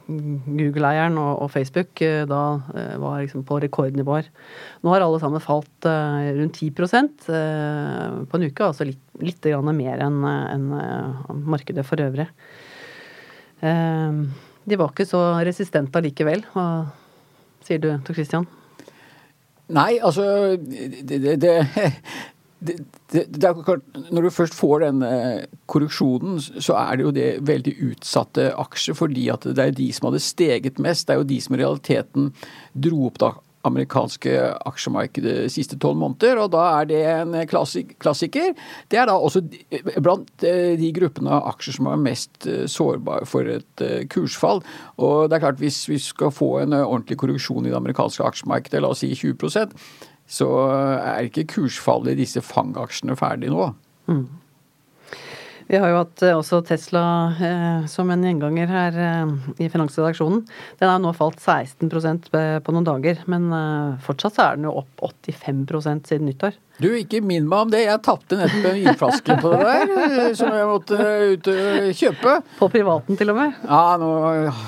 Google-eieren 0.08 1.16
og, 1.20 1.44
og, 1.44 1.50
Facebook, 1.52 2.02
eh, 2.04 2.24
da 2.28 2.42
var 3.00 3.22
liksom 3.22 3.44
på 3.48 3.60
rekordnivåer. 3.64 4.28
Nå 4.84 4.92
har 4.92 5.04
alle 5.04 5.20
sammen 5.22 5.44
falt 5.44 5.88
rundt 5.88 6.60
10% 6.60 7.28
på 7.28 8.38
en 8.38 8.46
uke, 8.48 8.66
altså 8.66 8.88
litt, 8.88 9.02
litt 9.22 9.48
mer 9.72 10.04
enn 10.04 10.20
en, 10.28 10.68
markedet 11.48 11.86
for 11.86 12.00
øvrig. 12.00 12.28
de 13.60 14.78
var 14.78 14.92
ikke 14.92 15.08
så 15.08 15.22
resistente 15.46 15.98
allikevel. 15.98 16.44
Sier 17.66 17.82
du, 17.82 17.90
Tor 18.04 18.14
Christian? 18.14 18.46
Nei, 19.68 19.98
altså 20.00 20.56
det, 20.56 21.18
det, 21.20 21.34
det, 21.42 21.56
det, 22.58 22.76
det 23.12 23.44
er 23.44 23.58
klart, 23.62 23.84
Når 24.10 24.26
du 24.26 24.30
først 24.34 24.56
får 24.58 24.82
den 24.82 25.04
korruksjonen, 25.70 26.40
så 26.40 26.74
er 26.80 26.98
det 26.98 27.04
jo 27.06 27.12
det 27.14 27.28
veldig 27.46 27.74
utsatte 27.90 28.48
aksjer. 28.58 28.98
Fordi 28.98 29.28
at 29.30 29.46
det 29.46 29.64
er 29.64 29.76
de 29.76 29.90
som 29.94 30.08
hadde 30.08 30.22
steget 30.24 30.80
mest. 30.82 31.06
Det 31.06 31.14
er 31.14 31.22
jo 31.22 31.28
de 31.28 31.38
som 31.44 31.54
i 31.54 31.60
realiteten 31.62 32.32
dro 32.74 33.06
opp 33.06 33.20
det 33.22 33.30
amerikanske 33.66 34.34
aksjemarkedet 34.68 35.34
de 35.44 35.52
siste 35.52 35.78
tolv 35.80 35.98
måneder. 36.00 36.40
Og 36.42 36.52
da 36.54 36.64
er 36.78 36.88
det 36.90 37.00
en 37.10 37.36
klassiker. 37.48 38.54
Det 38.90 39.00
er 39.00 39.08
da 39.10 39.16
også 39.16 39.42
blant 40.02 40.46
eh, 40.46 40.74
de 40.78 40.92
gruppene 40.96 41.32
av 41.34 41.50
aksjer 41.54 41.78
som 41.78 41.90
er 41.90 42.04
mest 42.04 42.48
eh, 42.48 42.66
sårbare 42.70 43.28
for 43.28 43.48
et 43.58 43.84
eh, 43.84 44.04
kursfall. 44.10 44.62
Og 44.96 45.28
det 45.28 45.38
er 45.38 45.46
klart, 45.46 45.62
hvis 45.62 45.82
vi 45.90 45.98
skal 46.02 46.34
få 46.34 46.54
en 46.62 46.76
ordentlig 46.78 47.18
korruksjon 47.20 47.66
i 47.66 47.72
det 47.72 47.80
amerikanske 47.80 48.24
aksjemarkedet, 48.30 48.82
la 48.82 48.92
oss 48.94 49.04
si 49.04 49.12
20 49.14 49.74
så 50.28 50.48
er 50.68 51.24
ikke 51.24 51.46
kursfallet 51.54 52.12
i 52.14 52.22
disse 52.22 52.42
fangaksjene 52.44 53.16
ferdig 53.16 53.52
nå. 53.54 53.70
Mm. 54.12 54.26
Vi 55.68 55.76
har 55.76 55.90
jo 55.92 55.98
hatt 56.00 56.22
eh, 56.24 56.32
også 56.32 56.62
Tesla 56.64 57.02
eh, 57.44 57.82
som 57.92 58.08
en 58.08 58.22
gjenganger 58.24 58.70
her 58.72 58.94
eh, 59.04 59.34
i 59.60 59.68
finansredaksjonen. 59.68 60.40
Den 60.80 60.88
har 60.88 61.02
nå 61.02 61.12
falt 61.16 61.42
16% 61.44 62.30
på 62.32 62.74
noen 62.74 62.88
dager, 62.88 63.20
men 63.28 63.50
eh, 63.52 63.98
fortsatt 64.06 64.38
så 64.38 64.46
er 64.46 64.56
den 64.56 64.70
jo 64.70 64.78
opp 64.80 65.04
85% 65.10 66.08
siden 66.08 66.30
nyttår. 66.30 66.56
Du, 66.78 66.86
ikke 66.94 67.18
minn 67.26 67.48
meg 67.50 67.64
om 67.64 67.70
det. 67.72 67.80
Jeg 67.88 67.98
tapte 68.06 68.36
nettopp 68.38 68.66
en 68.70 68.76
vinflaske 68.78 69.36
på 69.42 69.50
det 69.50 69.62
der, 69.66 69.92
eh, 69.98 70.28
som 70.38 70.52
jeg 70.54 70.66
måtte 70.68 70.98
ut 71.32 71.48
og 71.50 71.88
kjøpe. 71.98 72.34
På 72.60 72.68
privaten 72.70 73.18
til 73.18 73.32
og 73.32 73.38
med? 73.40 73.56
Ja, 73.66 73.96
nå 73.98 74.10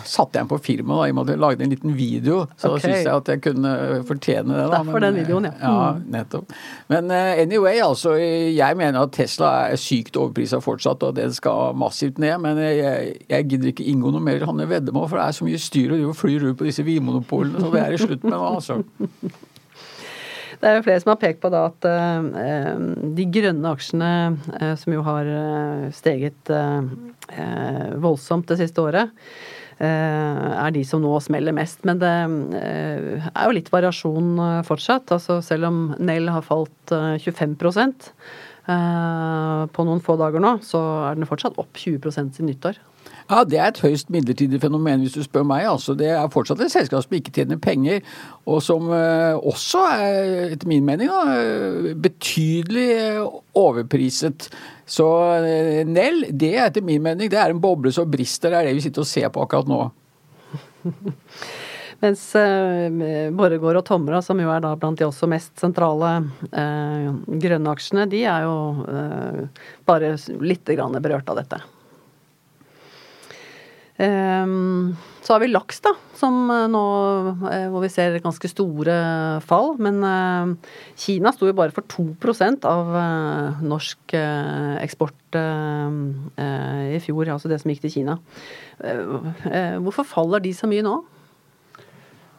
satte 0.03 0.41
jeg 0.41 0.43
den 0.43 0.51
på 0.51 0.59
firmaet. 0.59 1.07
I 1.07 1.15
og 1.15 1.21
med 1.21 1.23
at 1.29 1.33
jeg 1.37 1.43
lagde 1.45 1.65
en 1.65 1.75
liten 1.77 1.95
video, 1.95 2.41
så 2.59 2.73
okay. 2.75 2.89
syns 2.89 3.07
jeg 3.07 3.15
at 3.15 3.31
jeg 3.31 3.43
kunne 3.45 3.75
fortjene 4.09 4.57
det. 4.57 4.65
Da. 4.65 4.81
Derfor 4.81 4.99
Men, 4.99 5.07
den 5.07 5.21
videoen, 5.21 5.47
ja. 5.53 5.55
ja. 5.63 5.77
Mm. 5.95 6.03
nettopp. 6.17 6.57
Men 6.91 7.15
anyway, 7.15 7.79
altså. 7.85 8.17
Jeg 8.19 8.77
mener 8.77 9.07
at 9.07 9.15
Tesla 9.15 9.53
er 9.71 9.79
sykt 9.79 10.19
overprisa 10.19 10.59
fortsatt, 10.65 10.90
og 10.93 11.15
den 11.17 11.33
skal 11.35 11.77
massivt 11.79 12.19
ned. 12.23 12.39
Men 12.43 12.59
jeg, 12.59 13.15
jeg 13.31 13.49
gidder 13.51 13.71
ikke 13.73 13.87
inngå 13.93 14.11
noe 14.15 14.25
mer 14.25 14.43
Hanne 14.49 14.67
veddemål, 14.71 15.07
for 15.09 15.21
det 15.21 15.27
er 15.27 15.39
så 15.39 15.47
mye 15.47 15.61
styr 15.63 15.95
og 16.01 16.17
flyr 16.19 16.47
rundt 16.47 16.59
på 16.59 16.67
disse 16.69 16.87
vinmonopolene, 16.87 17.63
så 17.63 17.71
det 17.75 17.85
er 17.85 17.95
i 17.95 18.03
slutt 18.03 18.27
med 18.27 18.35
nå, 18.35 18.43
altså. 18.57 18.83
Det 20.61 20.69
er 20.69 20.77
jo 20.77 20.83
flere 20.85 21.01
som 21.01 21.15
har 21.15 21.21
pekt 21.23 21.41
på 21.41 21.49
da 21.53 21.63
at 21.71 21.87
uh, 21.89 22.75
de 23.17 23.25
grønne 23.33 23.71
aksjene, 23.73 24.11
uh, 24.61 24.75
som 24.77 24.93
jo 24.93 25.05
har 25.07 25.31
uh, 25.31 25.87
steget 25.97 26.53
voldsomt 28.03 28.49
det 28.51 28.59
siste 28.59 28.83
året, 28.83 29.13
er 29.81 30.73
de 30.75 30.81
som 30.85 31.01
nå 31.01 31.13
smeller 31.23 31.55
mest. 31.57 31.85
Men 31.87 32.01
det 32.03 32.11
er 32.11 33.45
jo 33.47 33.55
litt 33.55 33.71
variasjon 33.71 34.41
fortsatt. 34.67 35.13
Altså 35.15 35.39
selv 35.47 35.69
om 35.69 35.79
Nell 36.03 36.27
har 36.29 36.43
falt 36.45 36.91
25 36.91 37.55
på 39.75 39.85
noen 39.87 40.03
få 40.05 40.17
dager 40.21 40.43
nå, 40.43 40.57
så 40.67 40.81
er 41.09 41.19
den 41.19 41.29
fortsatt 41.29 41.59
opp 41.61 41.79
20% 41.79 42.37
siden 42.37 42.51
nyttår. 42.51 42.79
Ja, 43.31 43.45
Det 43.45 43.59
er 43.59 43.69
et 43.71 43.79
høyst 43.79 44.11
midlertidig 44.11 44.59
fenomen, 44.61 45.05
hvis 45.05 45.15
du 45.15 45.23
spør 45.23 45.45
meg. 45.47 45.65
altså. 45.65 45.95
Det 45.95 46.09
er 46.11 46.33
fortsatt 46.35 46.61
et 46.61 46.73
selskap 46.73 47.05
som 47.05 47.15
ikke 47.15 47.31
tjener 47.31 47.61
penger, 47.63 48.01
og 48.45 48.59
som 48.63 48.91
eh, 48.91 49.39
også 49.39 49.85
er, 49.95 50.51
etter 50.57 50.67
min 50.67 50.85
mening, 50.85 51.09
da, 51.09 51.95
betydelig 51.95 53.23
overpriset. 53.55 54.51
Så 54.87 55.07
eh, 55.47 55.87
Nell, 55.87 56.25
det 56.33 56.57
er 56.57 56.67
etter 56.67 56.83
min 56.83 57.03
mening, 57.03 57.31
det 57.31 57.39
er 57.39 57.55
en 57.55 57.63
boble 57.63 57.93
som 57.95 58.11
brister. 58.11 58.51
Det 58.51 58.59
er 58.59 58.71
det 58.71 58.79
vi 58.81 58.87
sitter 58.89 59.07
og 59.07 59.11
ser 59.13 59.31
på 59.31 59.47
akkurat 59.47 59.71
nå. 59.71 59.83
Mens 62.01 62.23
eh, 62.39 62.89
Borregaard 63.37 63.83
og 63.83 63.85
Tomra, 63.89 64.23
som 64.25 64.41
jo 64.41 64.49
er 64.53 64.63
da 64.65 64.73
blant 64.81 64.97
de 65.01 65.05
også 65.05 65.29
mest 65.29 65.61
sentrale 65.61 66.15
eh, 66.49 67.11
grønne 67.43 67.75
aksjene, 67.75 68.07
de 68.09 68.25
er 68.25 68.47
jo 68.47 68.57
eh, 68.89 69.67
bare 69.89 70.15
litt 70.41 70.65
berørt 70.65 71.29
av 71.29 71.43
dette. 71.43 71.61
Ehm, 74.01 74.97
så 75.21 75.35
har 75.35 75.43
vi 75.43 75.51
laks, 75.51 75.83
da, 75.85 75.93
som 76.17 76.49
eh, 76.49 76.67
nå 76.73 76.85
eh, 77.51 77.67
hvor 77.69 77.85
vi 77.85 77.91
ser 77.93 78.17
ganske 78.25 78.49
store 78.49 78.95
fall. 79.45 79.75
Men 79.83 80.01
eh, 80.07 80.73
Kina 81.01 81.35
sto 81.37 81.51
jo 81.51 81.57
bare 81.59 81.75
for 81.77 81.85
2% 81.85 82.65
av 82.71 82.95
norsk 83.61 84.17
eksport 84.17 85.17
i 85.37 86.99
fjor, 87.05 87.29
altså 87.31 87.51
det 87.51 87.61
som 87.63 87.71
gikk 87.71 87.85
til 87.85 87.93
Kina. 87.95 88.17
Hvorfor 89.85 90.09
faller 90.09 90.43
de 90.43 90.51
så 90.57 90.67
mye 90.71 90.83
nå? 90.83 90.97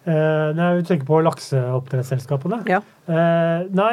Eh, 0.02 0.48
nei, 0.58 0.68
jeg 0.80 0.86
tenker 0.90 1.06
på 1.06 1.20
lakseoppdrettsselskapene 1.22 2.64
ja. 2.66 2.80
eh, 3.06 3.68
Nei, 3.70 3.92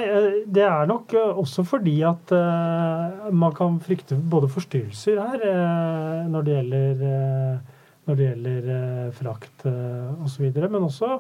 det 0.49 0.63
er 0.65 0.87
nok 0.89 1.13
også 1.19 1.67
fordi 1.69 1.99
at 2.09 2.33
eh, 2.33 3.27
man 3.37 3.53
kan 3.57 3.77
frykte 3.85 4.17
både 4.17 4.49
forstyrrelser 4.49 5.19
her 5.21 5.45
eh, 5.45 6.23
når 6.33 6.47
det 6.47 6.55
gjelder, 6.55 7.03
eh, 7.11 7.83
når 8.09 8.17
det 8.17 8.29
gjelder 8.31 8.71
eh, 8.77 9.11
frakt 9.19 9.67
eh, 9.69 10.25
osv. 10.25 10.49
Men 10.65 10.89
også 10.89 11.19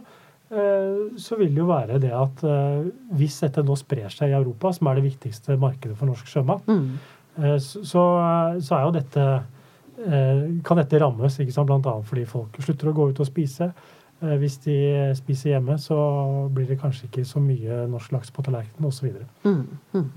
så 0.49 1.37
vil 1.37 1.51
det 1.53 1.61
jo 1.61 1.67
være 1.69 1.99
det 2.01 2.09
at 2.17 2.39
hvis 3.19 3.35
dette 3.43 3.61
nå 3.69 3.75
sprer 3.77 4.09
seg 4.09 4.31
i 4.31 4.37
Europa, 4.39 4.71
som 4.73 4.89
er 4.89 4.97
det 4.97 5.03
viktigste 5.05 5.59
markedet 5.61 5.93
for 5.99 6.09
norsk 6.09 6.31
sjømat, 6.33 6.65
mm. 6.65 7.59
så, 7.61 7.83
så, 8.57 8.79
er 8.79 8.87
jo 8.87 8.95
dette 8.95 9.27
kan 10.65 10.81
dette 10.81 11.03
rammes, 11.03 11.37
ikke 11.37 11.53
sant? 11.53 11.69
bl.a. 11.69 11.93
fordi 12.01 12.25
folk 12.33 12.57
slutter 12.65 12.89
å 12.89 12.97
gå 12.97 13.11
ut 13.11 13.21
og 13.21 13.29
spise. 13.29 13.69
Eh, 14.23 14.37
hvis 14.41 14.59
de 14.65 14.79
spiser 15.19 15.55
hjemme, 15.55 15.79
så 15.79 15.99
blir 16.55 16.67
det 16.67 16.81
kanskje 16.81 17.07
ikke 17.07 17.27
så 17.29 17.43
mye 17.43 17.85
norsk 17.91 18.17
laks 18.17 18.33
på 18.35 18.43
tallerkenen 18.47 18.89
osv. 18.89 19.13
Mm, 19.45 19.63
mm. 19.95 20.09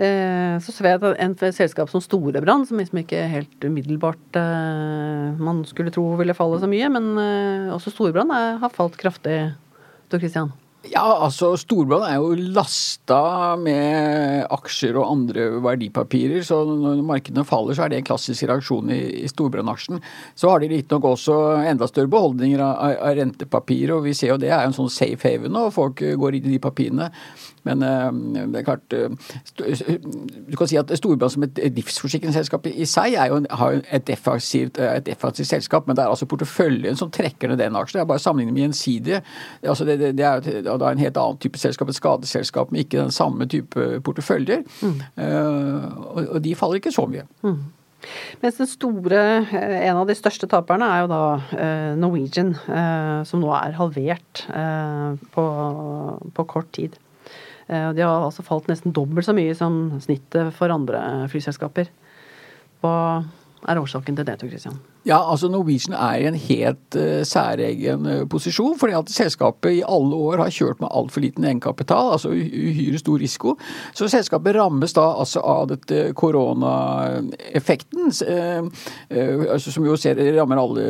Eh, 0.00 0.56
så 0.64 0.72
ser 0.72 0.88
jeg 0.88 1.00
at 1.02 1.18
en 1.20 1.34
selskap 1.52 1.90
som 1.92 2.00
Storebrand, 2.00 2.64
som 2.68 2.80
liksom 2.80 3.02
ikke 3.02 3.20
helt 3.28 3.64
umiddelbart 3.66 4.38
eh, 4.40 5.36
man 5.36 5.60
skulle 5.68 5.92
tro 5.92 6.06
ville 6.16 6.36
falle 6.36 6.60
så 6.62 6.68
mye, 6.70 6.88
men 6.92 7.10
eh, 7.20 7.72
også 7.74 7.92
Storebrand 7.92 8.32
har 8.32 8.72
falt 8.72 8.96
kraftig, 9.00 9.52
Tor 10.08 10.22
Christian? 10.22 10.54
Ja, 10.88 11.02
altså 11.26 11.50
Storbrann 11.60 12.06
er 12.08 12.14
jo 12.16 12.30
lasta 12.56 13.52
med 13.60 14.46
aksjer 14.48 14.96
og 14.96 15.10
andre 15.10 15.44
verdipapirer. 15.60 16.40
Så 16.46 16.62
når 16.64 17.02
markedene 17.04 17.44
faller, 17.44 17.76
så 17.76 17.84
er 17.84 17.92
det 17.92 17.98
en 18.00 18.06
klassisk 18.08 18.46
reaksjon 18.48 18.88
i, 18.94 19.00
i 19.20 19.28
Storbrann-aksjen. 19.28 20.00
Så 20.40 20.48
har 20.48 20.62
de 20.62 20.70
riktignok 20.72 21.10
også 21.10 21.36
enda 21.68 21.88
større 21.90 22.08
beholdninger 22.14 22.64
av, 22.64 22.96
av, 22.96 23.12
rentepapir, 23.18 23.92
og 23.92 24.06
vi 24.08 24.16
ser 24.16 24.32
jo 24.32 24.40
det 24.40 24.54
er 24.56 24.64
en 24.64 24.76
sånn 24.76 24.88
safe 24.92 25.20
haven, 25.28 25.58
og 25.60 25.74
folk 25.76 26.00
går 26.00 26.38
inn 26.38 26.48
i 26.48 26.56
de 26.56 26.62
papirene. 26.64 27.10
Men 27.68 27.82
uh, 27.82 28.08
det 28.52 28.60
er 28.60 28.66
klart 28.66 28.94
uh, 28.96 29.10
Du 30.50 30.56
kan 30.56 30.70
si 30.70 30.78
at 30.80 30.92
Storebrand 30.96 31.34
som 31.34 31.44
et 31.44 31.60
livsforsikringsselskap 31.76 32.68
i 32.70 32.86
seg 32.88 33.16
er 33.20 33.32
jo 33.32 33.40
et 33.40 34.06
defensivt, 34.08 34.78
et 34.80 35.06
defensivt 35.06 35.48
selskap, 35.48 35.88
men 35.88 35.96
det 35.96 36.04
er 36.04 36.12
altså 36.12 36.28
porteføljen 36.30 36.96
som 36.98 37.10
trekker 37.12 37.50
ned 37.50 37.60
den 37.60 37.76
aksjen. 37.76 37.98
Det 37.98 38.04
er 38.04 38.12
bare 38.12 38.22
sammenlignet 38.22 38.56
med 38.56 38.64
gjensidige. 38.68 39.20
Altså 39.62 39.84
det, 39.88 39.98
det, 40.00 40.14
det, 40.18 40.26
er 40.26 40.70
da 40.70 40.92
en 40.92 41.02
helt 41.02 41.20
annen 41.20 41.40
type 41.42 41.60
selskap, 41.60 41.90
et 41.90 41.98
skadeselskap 41.98 42.72
med 42.72 42.86
ikke 42.86 43.02
den 43.02 43.12
samme 43.14 43.46
type 43.50 44.00
porteføljer. 44.06 44.64
Mm. 44.80 44.96
Og, 45.18 46.24
og, 46.28 46.40
de 46.44 46.54
faller 46.56 46.80
ikke 46.80 46.94
så 46.94 47.06
mye. 47.10 47.26
Mm. 47.42 47.60
Mens 48.40 48.56
den 48.56 48.68
store, 48.70 49.20
en 49.52 50.00
av 50.00 50.08
de 50.08 50.16
største 50.16 50.48
taperne 50.48 50.88
er 50.88 51.04
jo 51.04 51.10
da 51.10 51.22
Norwegian, 52.00 52.54
som 53.28 53.42
nå 53.44 53.52
er 53.58 53.76
halvert 53.76 54.46
på, 55.34 55.46
på 56.34 56.48
kort 56.48 56.72
tid. 56.76 56.96
Eh, 57.70 57.90
de 57.94 58.02
har 58.02 58.24
altså 58.26 58.42
falt 58.46 58.68
nesten 58.70 58.94
dobbelt 58.96 59.28
så 59.28 59.34
mye 59.36 59.54
som 59.54 60.00
snittet 60.02 60.54
for 60.56 60.72
andre 60.74 61.28
flyselskaper. 61.30 61.90
Hva 62.82 62.94
er 63.68 63.78
årsaken 63.78 64.18
til 64.18 64.26
det, 64.26 64.38
Tor 64.40 64.50
Christian? 64.50 64.80
Ja, 65.06 65.32
altså 65.32 65.48
Norwegian 65.48 65.94
er 65.96 66.20
i 66.20 66.26
en 66.28 66.34
helt 66.36 66.96
uh, 66.96 67.22
særegen 67.24 68.06
uh, 68.06 68.28
posisjon. 68.28 68.78
fordi 68.78 68.92
at 68.92 69.10
selskapet 69.10 69.78
i 69.78 69.82
alle 69.88 70.16
år 70.16 70.42
har 70.42 70.50
kjørt 70.52 70.80
med 70.80 70.92
altfor 70.92 71.22
liten 71.24 71.44
egenkapital, 71.44 72.12
altså 72.12 72.28
uhyre 72.28 72.98
stor 72.98 73.16
risiko. 73.18 73.54
Så 73.96 74.08
selskapet 74.12 74.56
rammes 74.56 74.92
da 74.92 75.06
altså 75.22 75.40
av 75.40 75.70
dette 75.70 76.12
koronaeffekten, 76.12 78.12
uh, 78.28 79.56
som 79.58 79.88
jo 79.88 79.96
ser, 79.96 80.20
rammer 80.36 80.60
alle 80.60 80.84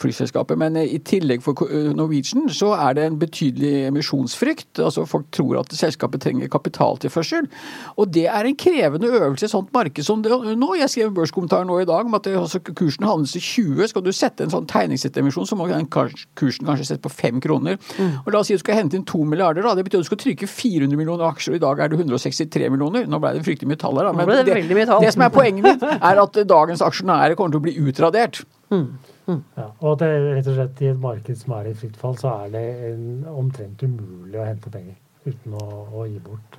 flyselskaper. 0.00 0.56
Men 0.56 0.80
i 0.80 0.98
tillegg 1.04 1.44
for 1.44 1.68
Norwegian 1.94 2.48
så 2.48 2.72
er 2.78 2.96
det 2.96 3.04
en 3.04 3.20
betydelig 3.20 3.74
emisjonsfrykt. 3.90 4.78
altså 4.78 5.04
Folk 5.04 5.28
tror 5.36 5.60
at 5.60 5.76
selskapet 5.76 6.24
trenger 6.24 6.48
kapitaltilførsel. 6.48 7.50
Og 7.96 8.08
det 8.14 8.24
er 8.26 8.48
en 8.48 8.56
krevende 8.56 9.12
øvelse 9.12 9.44
i 9.44 9.48
et 9.48 9.52
sånt 9.52 9.72
marked 9.74 10.04
som 10.04 10.24
det 10.24 10.32
nå. 10.56 10.72
Jeg 10.80 10.90
skrev 10.90 11.12
en 11.12 11.20
børskommentar 11.20 11.68
nå 11.68 11.80
i 11.80 11.88
dag 11.88 12.08
om 12.08 12.16
at 12.16 12.26
altså, 12.26 12.64
kursen 12.64 13.04
handles 13.04 13.36
i 13.36 13.49
20, 13.50 13.90
skal 13.90 14.04
du 14.06 14.10
sette 14.14 14.46
en 14.46 14.52
sånn 14.52 14.68
tegningssettemisjon, 14.70 15.48
så 15.48 15.58
må 15.58 15.66
den 15.70 15.88
kursen 15.90 16.68
kanskje 16.68 16.88
sette 16.92 17.04
på 17.04 17.12
5 17.12 17.42
kroner. 17.44 17.78
Mm. 17.98 18.20
Og 18.22 18.32
La 18.32 18.42
oss 18.42 18.50
si 18.50 18.56
du 18.56 18.62
skal 18.62 18.78
hente 18.78 18.98
inn 18.98 19.06
2 19.08 19.24
milliarder. 19.28 19.66
da, 19.66 19.74
Det 19.74 19.84
betyr 19.86 20.00
at 20.00 20.06
du 20.06 20.10
skal 20.10 20.22
trykke 20.22 20.48
400 20.50 21.00
millioner 21.00 21.26
aksjer, 21.28 21.54
og 21.54 21.60
i 21.60 21.64
dag 21.66 21.84
er 21.84 21.92
det 21.92 22.00
163 22.00 22.70
millioner. 22.72 23.06
Nå 23.10 23.20
ble 23.22 23.34
det 23.36 23.44
fryktelig 23.46 23.72
mye 23.72 23.80
tall 23.80 24.00
her, 24.00 24.08
da. 24.10 24.14
Men 24.16 24.30
det, 24.30 24.44
det, 24.48 24.86
det, 24.86 25.12
som 25.14 25.26
er 25.26 25.34
poenget 25.34 25.66
mitt, 25.66 25.86
er 25.98 26.24
at 26.24 26.42
dagens 26.54 26.84
aksjonærer 26.86 27.38
kommer 27.38 27.56
til 27.56 27.62
å 27.62 27.66
bli 27.68 27.76
utradert. 27.90 28.42
Mm. 28.70 28.86
Mm. 29.30 29.42
Ja, 29.56 29.68
og 29.86 29.98
det 30.00 30.08
rett 30.10 30.48
og 30.50 30.56
slett 30.56 30.82
i 30.82 30.90
et 30.90 31.00
marked 31.00 31.38
som 31.38 31.54
er 31.58 31.70
i 31.70 31.76
fritt 31.78 31.98
fall, 32.00 32.16
så 32.18 32.32
er 32.44 32.54
det 32.54 32.66
en, 32.90 33.04
omtrent 33.30 33.82
umulig 33.82 34.40
å 34.40 34.46
hente 34.46 34.72
penger 34.72 34.98
uten 35.26 35.54
å, 35.54 35.66
å 36.00 36.06
gi 36.08 36.18
bort 36.24 36.56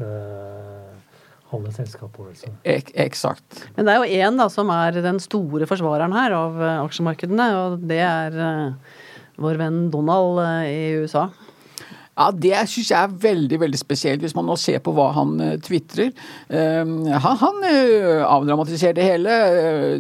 uh, 1.52 1.58
halve 1.58 1.76
selskapet. 1.76 2.48
Ek, 2.64 2.92
eksakt. 3.06 3.66
Men 3.76 3.88
det 3.88 3.94
er 3.94 4.02
jo 4.02 4.26
én 4.26 4.44
som 4.54 4.72
er 4.74 5.02
den 5.04 5.20
store 5.22 5.70
forsvareren 5.70 6.16
her 6.16 6.36
av 6.38 6.60
uh, 6.60 6.74
aksjemarkedene, 6.88 7.48
og 7.60 7.88
det 7.92 8.02
er 8.06 8.38
uh, 8.40 9.00
vår 9.42 9.62
venn 9.62 9.88
Donald 9.94 10.42
i 10.70 11.02
USA. 11.04 11.30
Ja, 12.22 12.28
Det 12.32 12.58
syns 12.68 12.90
jeg 12.92 13.00
er 13.00 13.14
veldig 13.24 13.58
veldig 13.62 13.80
spesielt, 13.80 14.22
hvis 14.22 14.36
man 14.36 14.46
nå 14.46 14.58
ser 14.60 14.82
på 14.84 14.92
hva 14.94 15.08
han 15.16 15.38
uh, 15.40 15.54
tvitrer. 15.64 16.12
Uh, 16.52 17.08
han, 17.08 17.38
han 17.40 17.64
uh, 17.64 18.26
avdramatiserer 18.28 18.98
det 18.98 19.08
hele. 19.08 19.38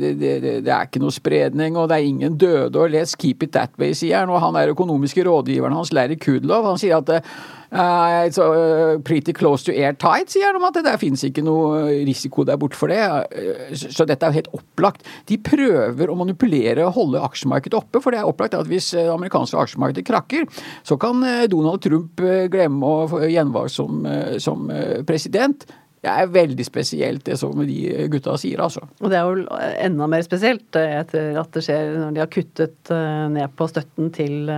Det, 0.01 0.11
det, 0.19 0.33
det, 0.65 0.73
er 0.73 0.89
ikke 0.89 1.01
noe 1.01 1.15
spredning, 1.15 1.79
og 1.79 1.87
det 1.89 1.97
er 1.97 2.09
ingen 2.11 2.35
døde, 2.37 2.75
og 2.75 2.91
let's 2.91 3.15
keep 3.15 3.45
it 3.45 3.55
that 3.55 3.73
way, 3.79 3.95
sier 3.97 4.21
han. 4.21 4.33
Og 4.33 4.43
han 4.43 4.59
er 4.59 4.75
økonomiske 4.75 5.25
rådgiveren 5.27 5.77
hans, 5.77 5.93
Larry 5.95 6.19
Kudlov, 6.19 6.67
han 6.73 6.81
sier 6.81 6.99
at 7.01 7.17
Uh, 7.21 7.60
it's 7.71 8.37
uh, 8.37 8.99
pretty 9.03 9.31
close 9.33 9.63
to 9.63 9.71
airtight, 9.71 10.29
sier 10.31 10.49
han 10.49 10.59
om 10.59 10.67
at 10.67 10.75
det 10.75 10.83
der 10.89 10.99
finnes 10.99 11.23
ikke 11.23 11.43
noe 11.45 11.85
risiko 12.03 12.43
der 12.47 12.59
borte 12.59 12.75
for 12.75 12.91
det. 12.91 12.99
Uh, 13.31 13.71
så 13.79 14.05
dette 14.07 14.27
er 14.27 14.33
jo 14.33 14.39
helt 14.41 14.51
opplagt. 14.57 15.07
De 15.31 15.39
prøver 15.39 16.11
å 16.11 16.17
manipulere 16.19 16.83
og 16.87 16.97
holde 16.99 17.23
aksjemarkedet 17.23 17.79
oppe, 17.79 18.03
for 18.03 18.11
det 18.11 18.21
er 18.21 18.31
opplagt 18.31 18.57
at 18.59 18.67
hvis 18.67 18.91
det 18.97 19.07
amerikanske 19.07 19.59
aksjemarkedet 19.63 20.07
krakker, 20.09 20.47
så 20.83 20.97
kan 20.99 21.23
Donald 21.51 21.83
Trump 21.83 22.19
glemme 22.51 22.87
å 22.87 23.05
få 23.11 23.23
gjenvalg 23.31 23.71
som, 23.71 24.03
som 24.41 24.67
president. 25.07 25.63
Det 26.01 26.09
er 26.09 26.31
veldig 26.33 26.65
spesielt 26.65 27.23
det 27.27 27.35
som 27.37 27.59
de 27.61 28.07
gutta 28.11 28.33
sier, 28.41 28.59
altså. 28.63 28.81
Og 29.03 29.11
det 29.13 29.19
er 29.19 29.27
jo 29.27 29.59
enda 29.85 30.07
mer 30.09 30.23
spesielt 30.25 30.75
etter 30.79 31.37
at 31.39 31.51
det 31.53 31.61
skjer 31.67 31.91
når 31.99 32.15
de 32.15 32.23
har 32.23 32.31
kuttet 32.33 32.93
ned 33.35 33.53
på 33.55 33.67
støtten 33.69 34.09
til, 34.15 34.49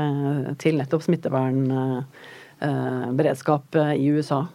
til 0.63 0.79
nettopp 0.79 1.03
smittevern 1.03 1.65
Eh, 1.74 2.23
beredskap 3.13 3.75
eh, 3.75 3.93
i 4.00 4.08
USA. 4.08 4.46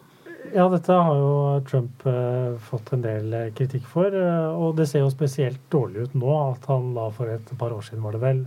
Ja, 0.54 0.64
dette 0.72 0.92
har 0.92 1.16
jo 1.18 1.32
Trump 1.68 2.04
uh, 2.08 2.56
fått 2.70 2.94
en 2.96 3.02
del 3.04 3.34
kritikk 3.56 3.84
for. 3.90 4.14
Og 4.56 4.78
det 4.78 4.86
ser 4.88 5.04
jo 5.04 5.10
spesielt 5.12 5.60
dårlig 5.72 6.06
ut 6.06 6.14
nå 6.16 6.36
at 6.46 6.68
han 6.70 6.94
da 6.96 7.08
for 7.12 7.28
et 7.32 7.52
par 7.60 7.74
år 7.76 7.84
siden, 7.84 8.04
var 8.06 8.16
det 8.16 8.22
vel, 8.22 8.40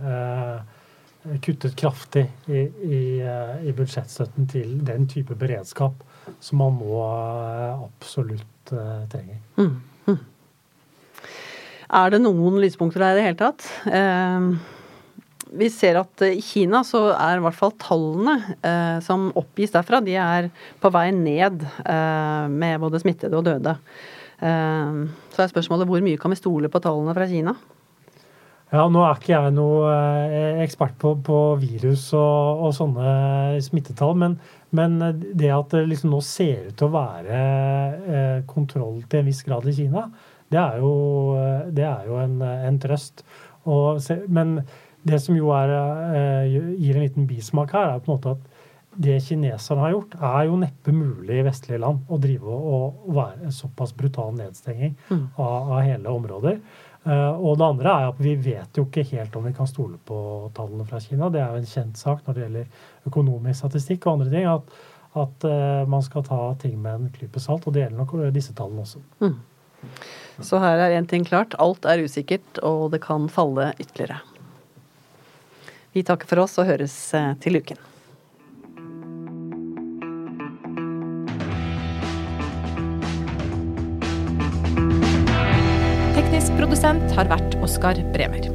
kuttet 1.44 1.76
kraftig 1.78 2.24
i, 2.50 2.64
i, 2.66 3.02
i, 3.22 3.74
budsjettstøtten 3.78 4.48
til 4.50 4.72
den 4.82 5.06
type 5.06 5.36
beredskap 5.38 6.02
som 6.42 6.58
man 6.58 6.80
nå 6.80 6.98
absolutt 7.76 8.74
trenger. 9.12 9.38
Mm. 9.60 9.76
Mm. 10.10 10.18
Er 12.02 12.10
det 12.10 12.24
noen 12.24 12.58
lyspunkter 12.64 13.06
der 13.06 13.14
i 13.14 13.20
det 13.20 13.28
hele 13.28 13.42
tatt? 13.44 13.70
Vi 15.58 15.68
ser 15.72 15.98
at 16.00 16.24
i 16.26 16.40
Kina 16.44 16.82
så 16.86 17.10
er 17.12 17.38
i 17.38 17.44
hvert 17.44 17.58
fall 17.58 17.74
tallene 17.80 18.38
eh, 18.64 18.98
som 19.04 19.30
oppgis 19.38 19.74
derfra, 19.74 20.00
de 20.04 20.16
er 20.20 20.48
på 20.80 20.90
vei 20.94 21.08
ned 21.14 21.64
eh, 21.84 22.46
med 22.52 22.80
både 22.82 23.02
smittede 23.02 23.38
og 23.38 23.46
døde. 23.50 23.76
Eh, 24.40 25.04
så 25.34 25.44
er 25.44 25.52
spørsmålet 25.52 25.88
hvor 25.90 26.04
mye 26.04 26.20
kan 26.20 26.32
vi 26.32 26.40
stole 26.40 26.72
på 26.72 26.82
tallene 26.82 27.14
fra 27.16 27.28
Kina? 27.30 27.56
Ja, 28.72 28.86
Nå 28.88 29.02
er 29.04 29.18
ikke 29.18 29.34
jeg 29.34 29.52
noe 29.52 29.88
eh, 30.32 30.62
ekspert 30.64 30.94
på, 31.00 31.12
på 31.20 31.38
virus 31.60 32.06
og, 32.16 32.62
og, 32.64 32.70
sånne 32.72 33.60
smittetall, 33.60 34.14
men, 34.16 34.38
men, 34.72 34.96
det 35.20 35.50
at 35.52 35.74
det 35.74 35.82
liksom 35.90 36.14
nå 36.14 36.22
ser 36.24 36.70
ut 36.70 36.78
til 36.80 36.88
å 36.88 36.94
være 36.94 37.42
eh, 38.00 38.38
kontroll 38.48 39.02
til 39.04 39.20
en 39.20 39.28
viss 39.28 39.42
grad 39.44 39.68
i 39.68 39.76
Kina, 39.76 40.06
det 40.52 40.60
er 40.62 40.80
jo, 40.80 40.94
eh, 41.36 41.68
det 41.76 41.84
er 41.84 42.08
jo 42.08 42.16
en, 42.22 42.40
en 42.40 42.80
trøst. 42.80 43.26
Og, 43.68 44.00
men 44.32 44.62
det 45.02 45.18
som 45.22 45.36
jo 45.36 45.50
er, 45.56 45.72
eh, 46.14 46.56
gir 46.78 46.96
en 46.96 47.06
liten 47.06 47.26
bismak 47.26 47.72
her, 47.74 47.90
er 47.90 48.02
på 48.02 48.12
en 48.12 48.18
måte 48.18 48.36
at 48.36 48.48
det 48.94 49.22
kineserne 49.24 49.80
har 49.80 49.94
gjort, 49.94 50.14
er 50.20 50.46
jo 50.46 50.60
neppe 50.60 50.92
mulig 50.92 51.38
i 51.40 51.44
vestlige 51.46 51.80
land 51.80 52.08
å 52.12 52.18
drive 52.20 52.44
og, 52.44 53.04
være 53.16 53.46
en 53.46 53.54
såpass 53.56 53.94
brutal 53.96 54.34
nedstenging 54.36 54.94
mm. 55.08 55.22
av, 55.40 55.70
av, 55.72 55.78
hele 55.80 56.12
områder. 56.12 56.58
Uh, 57.02 57.34
og 57.34 57.56
det 57.58 57.66
andre 57.66 57.92
er 57.92 58.10
at 58.12 58.20
vi 58.22 58.34
vet 58.38 58.78
jo 58.78 58.84
ikke 58.86 59.06
helt 59.08 59.34
om 59.34 59.48
vi 59.48 59.54
kan 59.56 59.66
stole 59.66 59.96
på 60.06 60.18
tallene 60.54 60.84
fra 60.86 61.00
Kina. 61.02 61.30
Det 61.32 61.40
er 61.42 61.50
jo 61.50 61.62
en 61.62 61.72
kjent 61.72 61.98
sak 61.98 62.20
når 62.26 62.36
det 62.36 62.44
gjelder 62.44 63.08
økonomisk 63.10 63.58
statistikk 63.58 64.06
og 64.06 64.12
andre 64.12 64.28
ting, 64.30 64.46
at, 64.46 64.76
at 65.24 65.48
uh, 65.48 65.88
man 65.90 66.04
skal 66.04 66.26
ta 66.28 66.42
ting 66.62 66.76
med 66.84 66.94
en 66.94 67.14
klype 67.16 67.42
salt. 67.42 67.66
Og 67.66 67.74
det 67.74 67.86
gjelder 67.86 68.04
nok 68.04 68.14
disse 68.36 68.54
tallene 68.54 68.84
også. 68.84 69.02
Mm. 69.24 69.40
Så 70.46 70.60
her 70.62 70.78
er 70.78 70.94
én 71.00 71.08
ting 71.10 71.24
klart. 71.26 71.56
Alt 71.58 71.88
er 71.88 72.04
usikkert, 72.04 72.60
og 72.62 72.92
det 72.94 73.02
kan 73.02 73.26
falle 73.32 73.72
ytterligere. 73.80 74.20
Vi 75.92 76.02
takker 76.02 76.28
for 76.28 76.40
oss 76.40 76.56
og 76.60 76.68
høres 76.70 76.94
eh, 77.14 77.34
til 77.44 77.60
uken. 77.60 77.76
Teknisk 86.16 86.56
produsent 86.56 87.12
har 87.18 87.28
vært 87.28 87.58
Oskar 87.60 88.00
Bremer. 88.16 88.48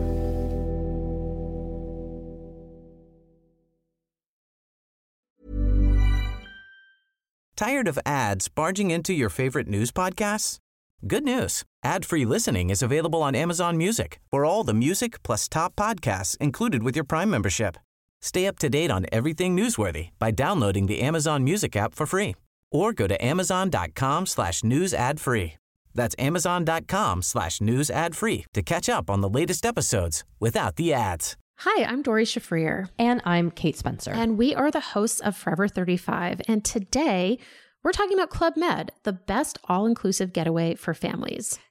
Tired 7.57 7.87
of 7.87 7.97
ads 8.05 8.47
barging 8.49 8.91
into 8.91 9.13
your 9.13 9.29
favorite 9.29 9.67
news 9.67 9.91
podcasts? 9.91 10.59
Good 11.05 11.23
news. 11.23 11.63
Ad-free 11.83 12.25
listening 12.25 12.71
is 12.71 12.81
available 12.81 13.21
on 13.21 13.35
Amazon 13.35 13.77
Music 13.77 14.19
for 14.31 14.43
all 14.45 14.63
the 14.63 14.73
music 14.73 15.21
plus 15.21 15.47
top 15.47 15.75
podcasts 15.75 16.35
included 16.37 16.81
with 16.81 16.95
your 16.95 17.05
Prime 17.05 17.29
membership. 17.29 17.77
Stay 18.19 18.47
up 18.47 18.57
to 18.59 18.67
date 18.69 18.89
on 18.89 19.05
everything 19.11 19.55
newsworthy 19.55 20.09
by 20.17 20.31
downloading 20.31 20.87
the 20.87 21.01
Amazon 21.01 21.43
Music 21.43 21.75
app 21.75 21.93
for 21.93 22.07
free 22.07 22.35
or 22.71 22.93
go 22.93 23.05
to 23.05 23.23
amazon.com 23.23 24.25
slash 24.25 24.63
news 24.63 24.91
ad 24.91 25.19
free. 25.19 25.53
That's 25.93 26.15
amazon.com 26.17 27.21
slash 27.21 27.61
news 27.61 27.91
ad 27.91 28.15
free 28.15 28.45
to 28.53 28.63
catch 28.63 28.89
up 28.89 29.07
on 29.09 29.21
the 29.21 29.29
latest 29.29 29.67
episodes 29.67 30.23
without 30.39 30.77
the 30.77 30.93
ads. 30.93 31.37
Hi, 31.59 31.85
I'm 31.85 32.01
Dori 32.01 32.25
Shafrir. 32.25 32.89
And 32.99 33.21
I'm 33.23 33.51
Kate 33.51 33.77
Spencer. 33.77 34.11
And 34.11 34.37
we 34.37 34.53
are 34.55 34.71
the 34.71 34.79
hosts 34.79 35.19
of 35.19 35.35
Forever 35.35 35.67
35. 35.67 36.41
And 36.47 36.65
today 36.65 37.37
we're 37.87 37.93
talking 37.93 38.19
about 38.19 38.29
Club 38.29 38.57
Med, 38.57 38.91
the 39.03 39.13
best 39.13 39.59
all 39.69 39.85
inclusive 39.85 40.33
getaway 40.33 40.75
for 40.75 40.93
families. 40.93 41.57